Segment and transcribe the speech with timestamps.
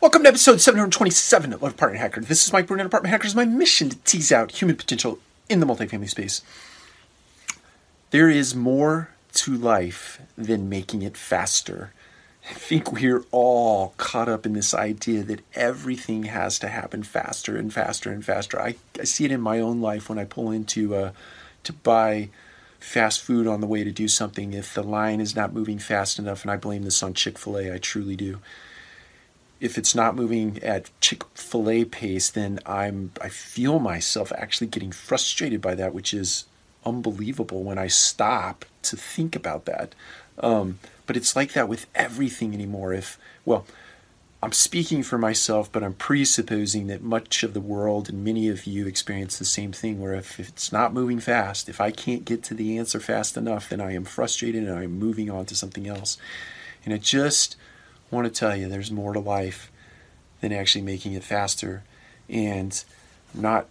[0.00, 2.22] Welcome to episode 727 of Apartment Hacker.
[2.22, 3.34] This is Mike Burnett, Apartment Hackers.
[3.34, 5.18] My mission to tease out human potential
[5.50, 6.40] in the multifamily space.
[8.10, 11.92] There is more to life than making it faster.
[12.48, 17.58] I think we're all caught up in this idea that everything has to happen faster
[17.58, 18.58] and faster and faster.
[18.58, 21.12] I, I see it in my own life when I pull into uh,
[21.64, 22.30] to buy
[22.78, 24.54] fast food on the way to do something.
[24.54, 27.58] If the line is not moving fast enough, and I blame this on Chick fil
[27.58, 28.38] A, I truly do
[29.60, 35.60] if it's not moving at Chick-fil-A pace, then I'm I feel myself actually getting frustrated
[35.60, 36.46] by that, which is
[36.84, 39.94] unbelievable when I stop to think about that.
[40.38, 42.94] Um, but it's like that with everything anymore.
[42.94, 43.66] If well,
[44.42, 48.64] I'm speaking for myself, but I'm presupposing that much of the world and many of
[48.64, 50.00] you experience the same thing.
[50.00, 53.36] Where if, if it's not moving fast, if I can't get to the answer fast
[53.36, 56.16] enough, then I am frustrated and I'm moving on to something else.
[56.82, 57.56] And it just
[58.10, 59.70] I want to tell you there's more to life
[60.40, 61.84] than actually making it faster.
[62.28, 62.82] And
[63.34, 63.66] I'm not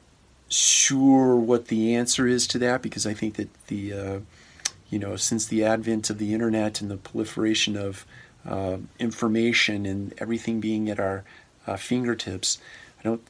[0.48, 4.20] sure what the answer is to that because I think that the, uh,
[4.90, 8.06] you know, since the advent of the internet and the proliferation of
[8.48, 11.24] uh, information and everything being at our
[11.68, 12.60] uh, fingertips,
[13.00, 13.22] I don't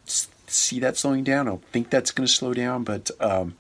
[0.48, 1.48] see that slowing down.
[1.48, 3.56] I don't think that's going to slow down, but um,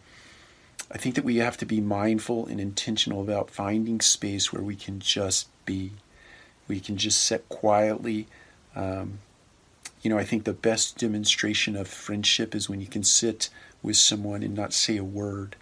[0.92, 4.75] I think that we have to be mindful and intentional about finding space where we
[4.75, 5.92] can just be
[6.70, 8.28] we can just sit quietly.
[8.75, 9.20] Um,
[10.02, 13.50] you know, I think the best demonstration of friendship is when you can sit
[13.84, 15.58] with someone and not say a word,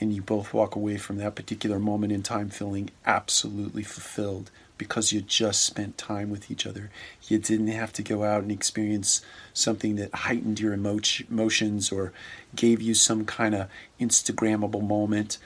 [0.00, 5.12] and you both walk away from that particular moment in time feeling absolutely fulfilled because
[5.12, 6.90] you just spent time with each other.
[7.28, 9.22] You didn't have to go out and experience
[9.54, 12.12] something that heightened your emotions or
[12.54, 15.38] gave you some kind of Instagrammable moment.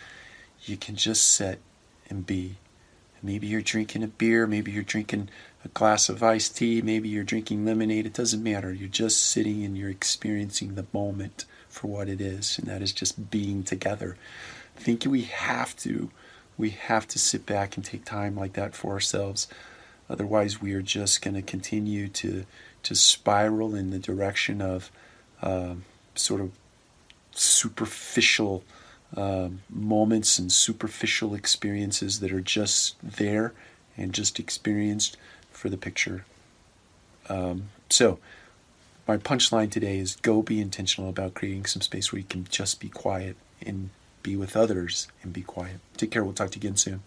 [0.65, 1.61] You can just sit
[2.09, 2.57] and be
[3.23, 5.29] Maybe you're drinking a beer, maybe you're drinking
[5.65, 8.07] a glass of iced tea, maybe you're drinking lemonade.
[8.07, 8.73] It doesn't matter.
[8.73, 12.93] You're just sitting and you're experiencing the moment for what it is, and that is
[12.93, 14.17] just being together.
[14.77, 16.11] I think we have to,
[16.57, 19.47] we have to sit back and take time like that for ourselves.
[20.09, 22.45] Otherwise, we are just going to continue to
[22.83, 24.91] to spiral in the direction of
[25.43, 25.75] uh,
[26.15, 26.51] sort of
[27.33, 28.65] superficial
[29.17, 33.53] um, moments and superficial experiences that are just there
[33.97, 35.17] and just experienced
[35.51, 36.25] for the picture.
[37.29, 38.19] Um, so,
[39.07, 42.81] my punchline today is go be intentional about creating some space where you can just
[42.81, 43.91] be quiet and
[44.23, 45.81] be with others and be quiet.
[45.97, 46.23] Take care.
[46.23, 47.03] We'll talk to you again soon.